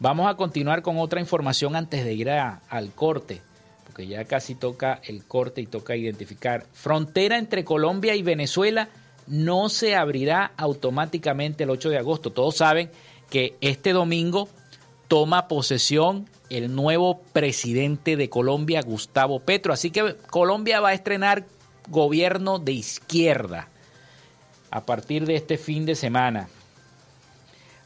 [0.01, 3.41] vamos a continuar con otra información antes de ir al corte,
[3.85, 6.67] porque ya casi toca el corte y toca identificar.
[6.73, 8.89] Frontera entre Colombia y Venezuela
[9.27, 12.33] no se abrirá automáticamente el 8 de agosto.
[12.33, 12.91] Todos saben
[13.31, 14.49] que este domingo
[15.07, 19.73] toma posesión el nuevo presidente de Colombia, Gustavo Petro.
[19.73, 21.45] Así que Colombia va a estrenar
[21.89, 23.69] gobierno de izquierda
[24.71, 26.49] a partir de este fin de semana.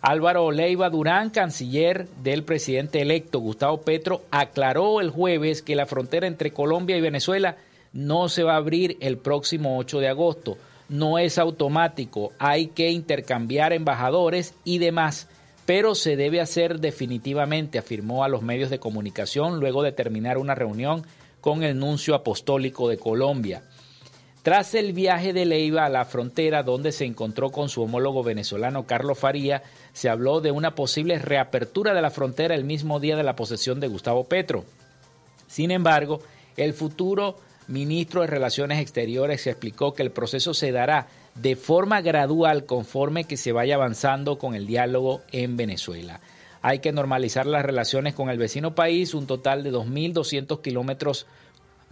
[0.02, 6.26] Álvaro Leiva Durán, canciller del presidente electo Gustavo Petro, aclaró el jueves que la frontera
[6.26, 7.56] entre Colombia y Venezuela
[7.92, 10.58] no se va a abrir el próximo 8 de agosto.
[10.88, 15.28] No es automático, hay que intercambiar embajadores y demás,
[15.66, 20.56] pero se debe hacer definitivamente, afirmó a los medios de comunicación luego de terminar una
[20.56, 21.06] reunión
[21.40, 23.62] con el nuncio apostólico de Colombia.
[24.42, 28.86] Tras el viaje de Leiva a la frontera donde se encontró con su homólogo venezolano
[28.86, 29.62] Carlos Faría,
[29.92, 33.78] se habló de una posible reapertura de la frontera el mismo día de la posesión
[33.78, 34.64] de Gustavo Petro.
[35.46, 36.20] Sin embargo,
[36.56, 37.36] el futuro
[37.68, 43.36] ministro de Relaciones Exteriores explicó que el proceso se dará de forma gradual conforme que
[43.36, 46.20] se vaya avanzando con el diálogo en Venezuela.
[46.62, 51.26] Hay que normalizar las relaciones con el vecino país, un total de 2.200 kilómetros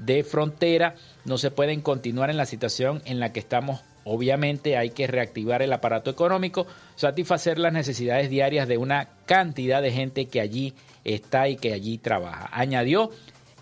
[0.05, 0.95] de frontera.
[1.25, 3.81] No se pueden continuar en la situación en la que estamos.
[4.05, 9.93] Obviamente hay que reactivar el aparato económico, satisfacer las necesidades diarias de una cantidad de
[9.93, 10.75] gente que allí
[11.05, 12.49] está y que allí trabaja.
[12.53, 13.11] Añadió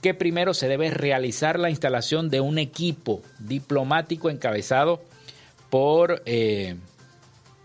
[0.01, 5.03] que primero se debe realizar la instalación de un equipo diplomático encabezado
[5.71, 6.77] por, eh,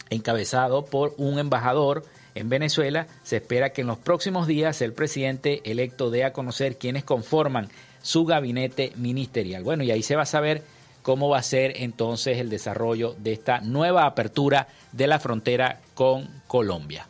[0.09, 2.03] encabezado por un embajador
[2.35, 3.07] en Venezuela.
[3.21, 7.69] Se espera que en los próximos días el presidente electo dé a conocer quienes conforman
[8.03, 9.63] su gabinete ministerial.
[9.63, 10.63] Bueno, y ahí se va a saber
[11.01, 16.29] cómo va a ser entonces el desarrollo de esta nueva apertura de la frontera con
[16.45, 17.07] Colombia.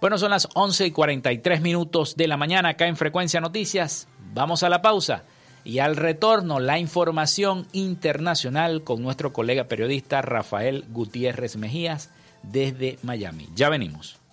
[0.00, 4.08] Bueno, son las 11 y 43 minutos de la mañana acá en Frecuencia Noticias.
[4.34, 5.24] Vamos a la pausa
[5.64, 12.10] y al retorno la información internacional con nuestro colega periodista Rafael Gutiérrez Mejías
[12.42, 13.48] desde Miami.
[13.54, 14.25] Ya venimos.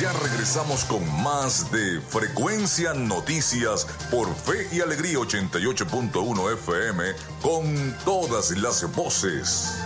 [0.00, 7.04] Ya regresamos con más de Frecuencia Noticias por Fe y Alegría 88.1 FM
[7.40, 9.78] con todas las voces.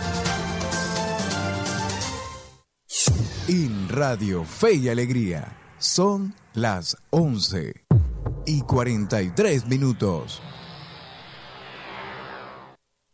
[3.47, 7.85] En Radio Fe y Alegría son las 11
[8.47, 10.41] y 43 minutos.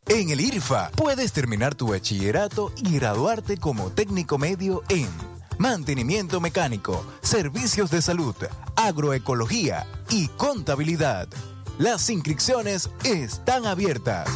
[0.07, 5.09] En el IRFA puedes terminar tu bachillerato y graduarte como técnico medio en
[5.57, 8.35] mantenimiento mecánico, servicios de salud,
[8.75, 11.27] agroecología y contabilidad.
[11.77, 14.29] Las inscripciones están abiertas.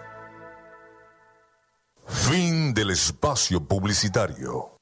[2.06, 4.78] Fin del espacio publicitario.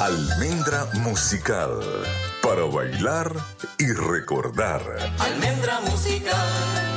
[0.00, 1.80] Almendra musical
[2.42, 3.34] para bailar
[3.76, 4.82] y recordar.
[5.18, 6.89] Almendra musical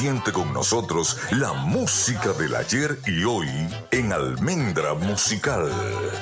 [0.00, 3.48] siente con nosotros la música del ayer y hoy
[3.90, 5.70] en Almendra Musical,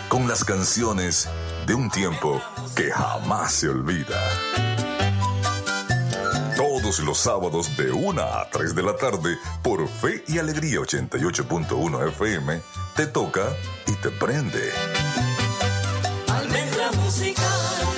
[0.09, 1.29] con las canciones
[1.65, 2.43] de un tiempo
[2.75, 4.21] que jamás se olvida.
[6.57, 10.81] Todo todos los sábados de 1 a 3 de la tarde por Fe y Alegría
[10.81, 12.61] 88.1 FM,
[12.97, 13.47] te toca
[13.87, 14.73] y te prende.
[16.27, 17.98] Almendra musical.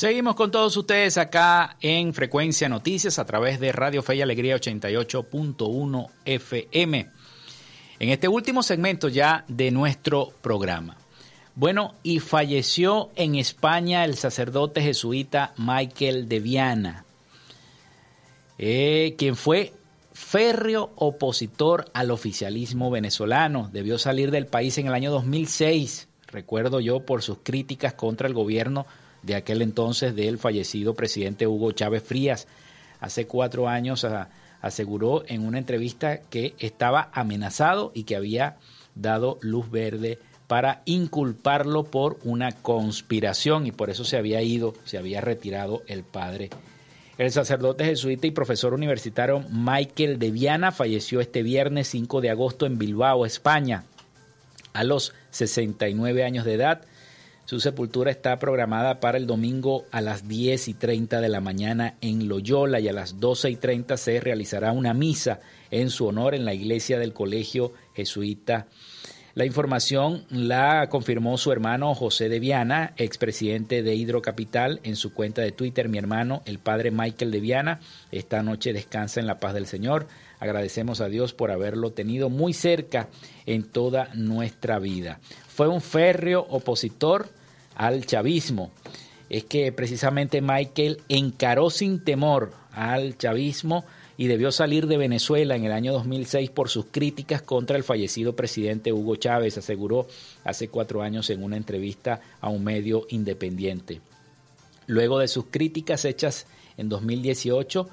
[0.00, 4.56] Seguimos con todos ustedes acá en Frecuencia Noticias a través de Radio Fe y Alegría
[4.56, 7.10] 88.1 FM.
[7.98, 10.96] En este último segmento ya de nuestro programa.
[11.54, 17.04] Bueno, y falleció en España el sacerdote jesuita Michael de Viana,
[18.56, 19.74] eh, quien fue
[20.14, 23.68] férreo opositor al oficialismo venezolano.
[23.70, 28.32] Debió salir del país en el año 2006, recuerdo yo, por sus críticas contra el
[28.32, 28.86] gobierno
[29.22, 32.46] de aquel entonces del fallecido presidente Hugo Chávez Frías.
[33.00, 38.56] Hace cuatro años a, aseguró en una entrevista que estaba amenazado y que había
[38.94, 44.98] dado luz verde para inculparlo por una conspiración y por eso se había ido, se
[44.98, 46.50] había retirado el padre.
[47.18, 52.66] El sacerdote jesuita y profesor universitario Michael de Viana falleció este viernes 5 de agosto
[52.66, 53.84] en Bilbao, España,
[54.72, 56.82] a los 69 años de edad.
[57.50, 61.96] Su sepultura está programada para el domingo a las 10 y 30 de la mañana
[62.00, 65.40] en Loyola y a las 12 y 30 se realizará una misa
[65.72, 68.68] en su honor en la iglesia del Colegio Jesuita.
[69.34, 75.42] La información la confirmó su hermano José de Viana, expresidente de Hidrocapital, en su cuenta
[75.42, 75.88] de Twitter.
[75.88, 77.80] Mi hermano, el padre Michael de Viana,
[78.12, 80.06] esta noche descansa en la paz del Señor.
[80.38, 83.08] Agradecemos a Dios por haberlo tenido muy cerca
[83.44, 85.18] en toda nuestra vida.
[85.48, 87.39] Fue un férreo opositor
[87.80, 88.70] al chavismo.
[89.30, 93.86] Es que precisamente Michael encaró sin temor al chavismo
[94.18, 98.36] y debió salir de Venezuela en el año 2006 por sus críticas contra el fallecido
[98.36, 100.06] presidente Hugo Chávez, aseguró
[100.44, 104.02] hace cuatro años en una entrevista a un medio independiente.
[104.86, 107.88] Luego de sus críticas hechas en 2018,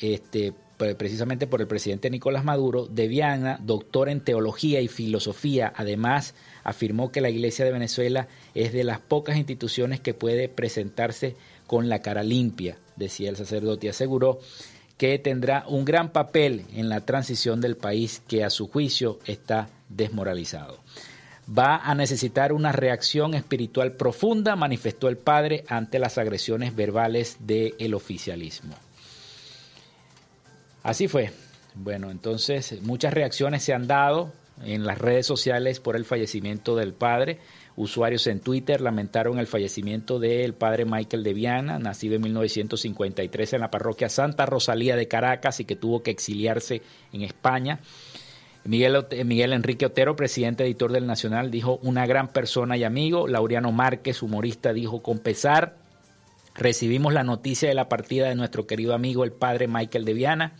[0.00, 6.34] este, precisamente por el presidente Nicolás Maduro, de Viana, doctor en teología y filosofía, además
[6.64, 11.36] afirmó que la Iglesia de Venezuela es de las pocas instituciones que puede presentarse
[11.66, 14.40] con la cara limpia, decía el sacerdote, y aseguró
[14.96, 19.68] que tendrá un gran papel en la transición del país que a su juicio está
[19.88, 20.78] desmoralizado.
[21.46, 27.92] Va a necesitar una reacción espiritual profunda, manifestó el padre ante las agresiones verbales del
[27.92, 28.74] oficialismo.
[30.82, 31.32] Así fue.
[31.74, 34.32] Bueno, entonces muchas reacciones se han dado
[34.62, 37.38] en las redes sociales por el fallecimiento del padre.
[37.76, 43.60] Usuarios en Twitter lamentaron el fallecimiento del padre Michael de Viana, nacido en 1953 en
[43.60, 46.82] la parroquia Santa Rosalía de Caracas y que tuvo que exiliarse
[47.12, 47.80] en España.
[48.64, 53.26] Miguel, Miguel Enrique Otero, presidente editor del Nacional, dijo una gran persona y amigo.
[53.26, 55.76] Laureano Márquez, humorista, dijo con pesar,
[56.54, 60.54] recibimos la noticia de la partida de nuestro querido amigo el padre Michael de Viana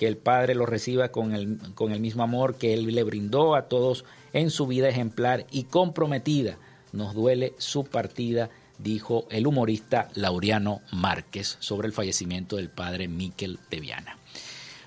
[0.00, 3.54] que el Padre lo reciba con el, con el mismo amor que Él le brindó
[3.54, 6.56] a todos en su vida ejemplar y comprometida.
[6.94, 8.48] Nos duele su partida,
[8.78, 14.16] dijo el humorista Laureano Márquez sobre el fallecimiento del Padre Miquel de Viana.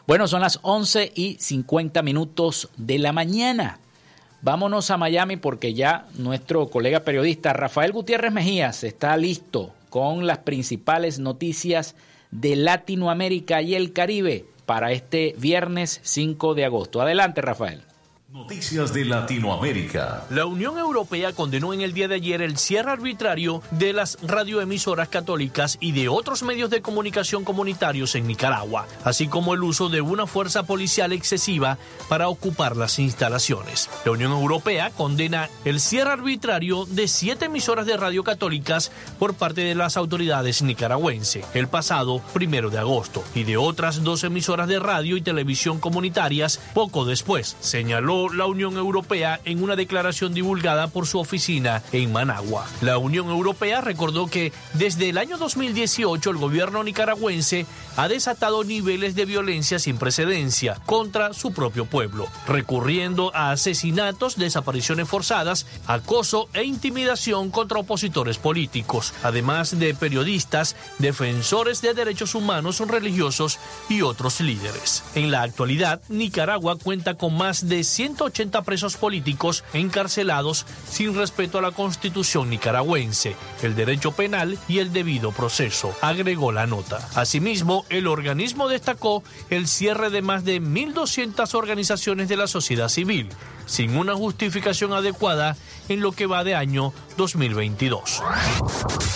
[0.07, 3.77] Bueno, son las 11 y 50 minutos de la mañana.
[4.41, 10.39] Vámonos a Miami porque ya nuestro colega periodista Rafael Gutiérrez Mejías está listo con las
[10.39, 11.93] principales noticias
[12.31, 17.01] de Latinoamérica y el Caribe para este viernes 5 de agosto.
[17.01, 17.83] Adelante, Rafael.
[18.33, 20.25] Noticias de Latinoamérica.
[20.31, 25.07] La Unión Europea condenó en el día de ayer el cierre arbitrario de las radioemisoras
[25.07, 30.01] católicas y de otros medios de comunicación comunitarios en Nicaragua, así como el uso de
[30.01, 31.77] una fuerza policial excesiva
[32.09, 33.87] para ocupar las instalaciones.
[34.03, 39.61] La Unión Europea condena el cierre arbitrario de siete emisoras de radio católicas por parte
[39.61, 44.79] de las autoridades nicaragüenses el pasado primero de agosto y de otras dos emisoras de
[44.79, 51.07] radio y televisión comunitarias poco después, señaló la Unión Europea en una declaración divulgada por
[51.07, 52.65] su oficina en Managua.
[52.81, 57.65] La Unión Europea recordó que desde el año 2018 el gobierno nicaragüense
[57.97, 65.07] ha desatado niveles de violencia sin precedencia contra su propio pueblo, recurriendo a asesinatos, desapariciones
[65.07, 73.59] forzadas, acoso e intimidación contra opositores políticos, además de periodistas, defensores de derechos humanos religiosos
[73.89, 75.03] y otros líderes.
[75.15, 77.83] En la actualidad, Nicaragua cuenta con más de
[78.13, 84.93] 180 presos políticos encarcelados sin respeto a la constitución nicaragüense, el derecho penal y el
[84.93, 87.07] debido proceso, agregó la nota.
[87.15, 93.29] Asimismo, el organismo destacó el cierre de más de 1.200 organizaciones de la sociedad civil,
[93.65, 95.57] sin una justificación adecuada
[95.89, 98.21] en lo que va de año 2022.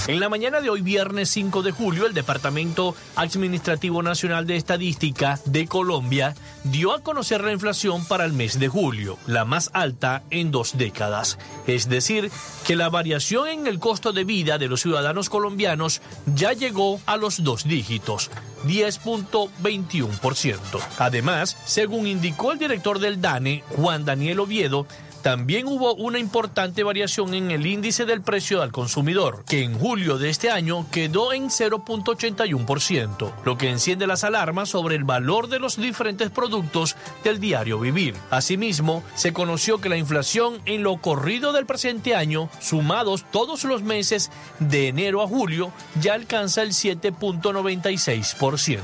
[0.07, 5.39] En la mañana de hoy, viernes 5 de julio, el Departamento Administrativo Nacional de Estadística
[5.45, 10.23] de Colombia dio a conocer la inflación para el mes de julio, la más alta
[10.29, 11.37] en dos décadas.
[11.65, 12.31] Es decir,
[12.65, 16.01] que la variación en el costo de vida de los ciudadanos colombianos
[16.35, 18.29] ya llegó a los dos dígitos,
[18.65, 20.59] 10.21%.
[20.97, 24.87] Además, según indicó el director del DANE, Juan Daniel Oviedo,
[25.21, 30.17] también hubo una importante variación en el índice del precio al consumidor, que en julio
[30.17, 35.59] de este año quedó en 0.81%, lo que enciende las alarmas sobre el valor de
[35.59, 38.15] los diferentes productos del diario vivir.
[38.29, 43.83] Asimismo, se conoció que la inflación en lo corrido del presente año, sumados todos los
[43.83, 48.77] meses de enero a julio, ya alcanza el 7.96%.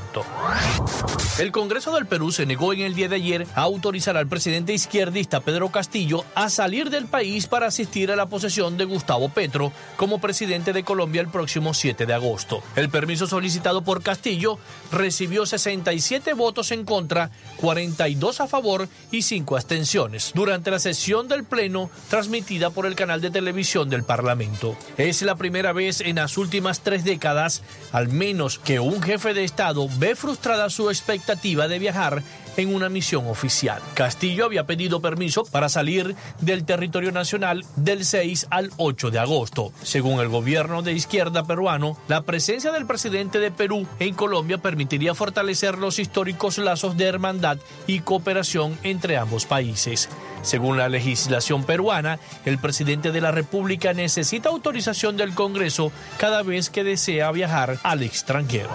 [1.38, 4.72] El Congreso del Perú se negó en el día de ayer a autorizar al presidente
[4.72, 9.72] izquierdista Pedro Castillo a salir del país para asistir a la posesión de Gustavo Petro
[9.96, 12.62] como presidente de Colombia el próximo 7 de agosto.
[12.76, 14.58] El permiso solicitado por Castillo
[14.90, 21.44] recibió 67 votos en contra, 42 a favor y 5 abstenciones durante la sesión del
[21.44, 24.76] Pleno transmitida por el canal de televisión del Parlamento.
[24.96, 27.62] Es la primera vez en las últimas tres décadas,
[27.92, 32.22] al menos que un jefe de Estado ve frustrada su expectativa de viajar
[32.56, 33.80] en una misión oficial.
[33.94, 39.72] Castillo había pedido permiso para salir del territorio nacional del 6 al 8 de agosto.
[39.82, 45.14] Según el gobierno de izquierda peruano, la presencia del presidente de Perú en Colombia permitiría
[45.14, 50.08] fortalecer los históricos lazos de hermandad y cooperación entre ambos países.
[50.44, 56.70] Según la legislación peruana, el presidente de la República necesita autorización del Congreso cada vez
[56.70, 58.70] que desea viajar al extranjero.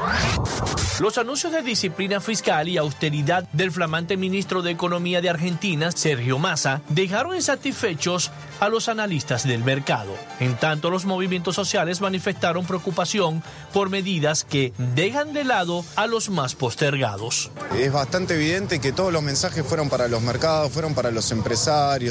[1.00, 6.40] Los anuncios de disciplina fiscal y austeridad del flamante ministro de Economía de Argentina, Sergio
[6.40, 10.14] Massa, dejaron insatisfechos a los analistas del mercado.
[10.42, 13.42] En tanto, los movimientos sociales manifestaron preocupación
[13.72, 17.50] por medidas que dejan de lado a los más postergados.
[17.78, 21.59] Es bastante evidente que todos los mensajes fueron para los mercados, fueron para los empresarios,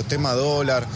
[0.05, 0.87] tema dólar.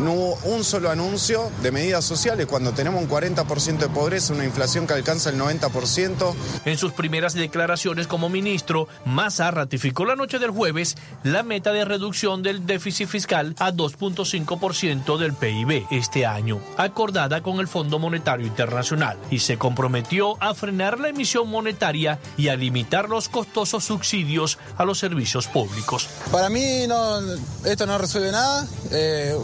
[0.00, 4.46] No hubo un solo anuncio de medidas sociales cuando tenemos un 40% de pobreza, una
[4.46, 6.34] inflación que alcanza el 90%.
[6.64, 11.84] En sus primeras declaraciones como ministro, Massa ratificó la noche del jueves la meta de
[11.84, 18.46] reducción del déficit fiscal a 2.5% del PIB este año, acordada con el Fondo Monetario
[18.46, 24.58] Internacional, y se comprometió a frenar la emisión monetaria y a limitar los costosos subsidios
[24.78, 26.08] a los servicios públicos.
[26.32, 27.20] Para mí no,
[27.66, 28.66] esto no resuelve nada.
[28.90, 29.36] Eh,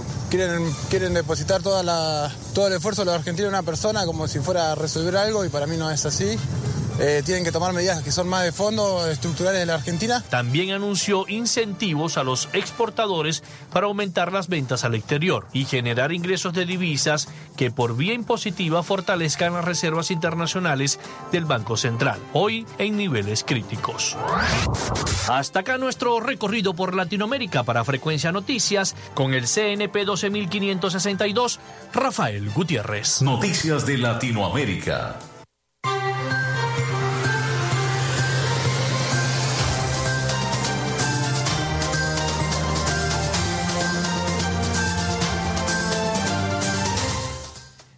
[0.88, 4.74] quieren, depositar todo el esfuerzo de los argentinos en una persona como si fuera a
[4.74, 6.38] resolver algo y para mí no es así.
[6.98, 10.24] Eh, tienen que tomar medidas que son más de fondo, estructurales de la Argentina.
[10.30, 13.42] También anunció incentivos a los exportadores
[13.72, 18.82] para aumentar las ventas al exterior y generar ingresos de divisas que por vía impositiva
[18.82, 20.98] fortalezcan las reservas internacionales
[21.32, 24.16] del Banco Central, hoy en niveles críticos.
[25.28, 31.60] Hasta acá nuestro recorrido por Latinoamérica para Frecuencia Noticias con el CNP 12562,
[31.92, 33.22] Rafael Gutiérrez.
[33.22, 35.16] Noticias de Latinoamérica.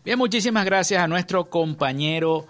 [0.09, 2.46] Bien, muchísimas gracias a nuestro compañero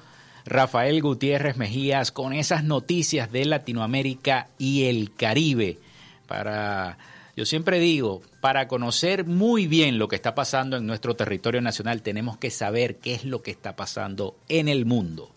[0.46, 5.80] Rafael Gutiérrez Mejías con esas noticias de Latinoamérica y el Caribe.
[6.28, 6.98] Para,
[7.36, 12.00] yo siempre digo, para conocer muy bien lo que está pasando en nuestro territorio nacional,
[12.00, 15.28] tenemos que saber qué es lo que está pasando en el mundo.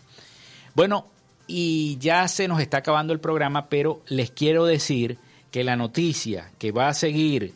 [0.76, 1.08] Bueno,
[1.48, 5.18] y ya se nos está acabando el programa, pero les quiero decir
[5.50, 7.54] que la noticia que va a seguir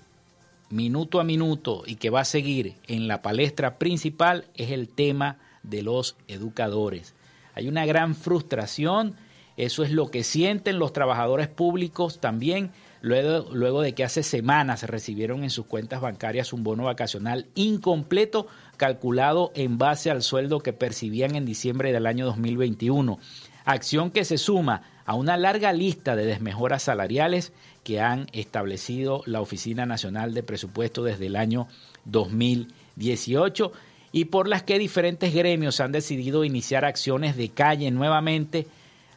[0.71, 5.39] minuto a minuto y que va a seguir en la palestra principal es el tema
[5.63, 7.15] de los educadores.
[7.55, 9.17] Hay una gran frustración,
[9.57, 14.83] eso es lo que sienten los trabajadores públicos también, luego, luego de que hace semanas
[14.83, 18.47] recibieron en sus cuentas bancarias un bono vacacional incompleto
[18.77, 23.19] calculado en base al sueldo que percibían en diciembre del año 2021.
[23.65, 27.53] Acción que se suma a una larga lista de desmejoras salariales
[27.87, 31.69] que han establecido la Oficina Nacional de Presupuesto desde el año
[32.07, 33.71] 2018
[34.11, 38.67] y por las que diferentes gremios han decidido iniciar acciones de calle nuevamente,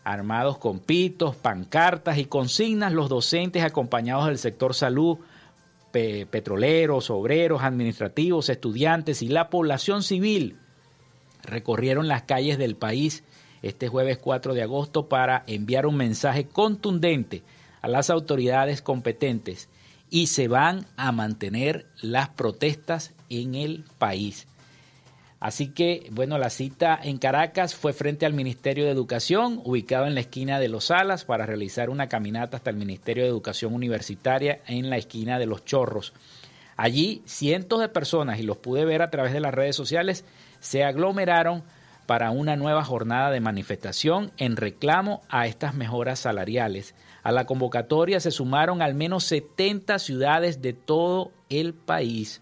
[0.04, 5.18] armados con pitos, pancartas y consignas, los docentes acompañados del sector salud,
[5.92, 10.58] petroleros, obreros, administrativos, estudiantes y la población civil
[11.42, 13.24] recorrieron las calles del país
[13.64, 17.42] este jueves 4 de agosto para enviar un mensaje contundente
[17.82, 19.70] a las autoridades competentes
[20.10, 24.48] y se van a mantener las protestas en el país.
[25.40, 30.14] Así que, bueno, la cita en Caracas fue frente al Ministerio de Educación, ubicado en
[30.14, 34.60] la esquina de Los Alas, para realizar una caminata hasta el Ministerio de Educación Universitaria
[34.68, 36.12] en la esquina de Los Chorros.
[36.76, 40.26] Allí cientos de personas, y los pude ver a través de las redes sociales,
[40.60, 41.64] se aglomeraron
[42.06, 46.96] para una nueva jornada de manifestación en reclamo a estas mejoras salariales.
[47.24, 52.42] A la convocatoria se sumaron al menos 70 ciudades de todo el país.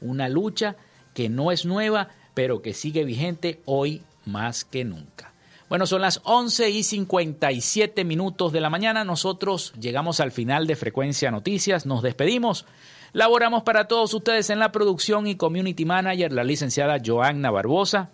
[0.00, 0.76] Una lucha
[1.14, 5.32] que no es nueva, pero que sigue vigente hoy más que nunca.
[5.68, 9.04] Bueno, son las 11 y 57 minutos de la mañana.
[9.04, 11.84] Nosotros llegamos al final de Frecuencia Noticias.
[11.84, 12.64] Nos despedimos.
[13.12, 18.10] Laboramos para todos ustedes en la producción y community manager, la licenciada Joanna Barbosa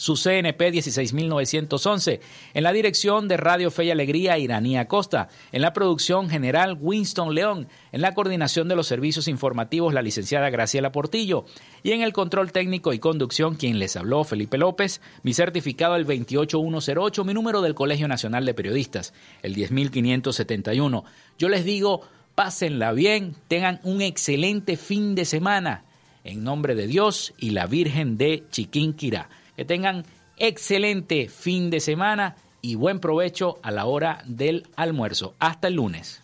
[0.00, 2.20] su CNP 16911,
[2.54, 7.34] en la dirección de Radio Fe y Alegría Iranía Costa, en la producción general Winston
[7.34, 11.44] León, en la coordinación de los servicios informativos la licenciada Graciela Portillo
[11.82, 16.06] y en el control técnico y conducción quien les habló Felipe López, mi certificado el
[16.06, 21.04] 28108, mi número del Colegio Nacional de Periodistas, el 10571.
[21.38, 25.84] Yo les digo, pásenla bien, tengan un excelente fin de semana.
[26.24, 29.28] En nombre de Dios y la Virgen de Chiquinquirá.
[29.60, 30.06] Que tengan
[30.38, 35.34] excelente fin de semana y buen provecho a la hora del almuerzo.
[35.38, 36.22] Hasta el lunes.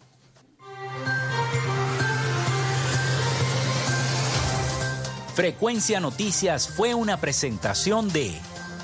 [5.35, 8.33] Frecuencia Noticias fue una presentación de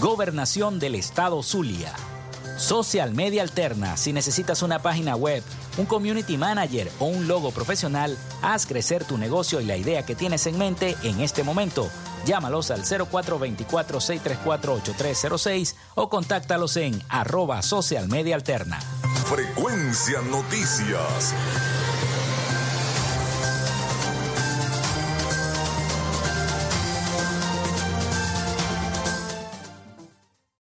[0.00, 1.92] Gobernación del Estado Zulia.
[2.56, 3.96] Social Media Alterna.
[3.96, 5.44] Si necesitas una página web,
[5.78, 10.16] un community manager o un logo profesional, haz crecer tu negocio y la idea que
[10.16, 11.88] tienes en mente en este momento.
[12.24, 18.78] Llámalos al 0424-634-8306 o contáctalos en arroba social media alterna.
[19.28, 21.34] Frecuencia Noticias.